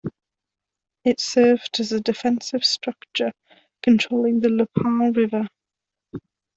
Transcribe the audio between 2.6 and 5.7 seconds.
structure controlling the Lupar River.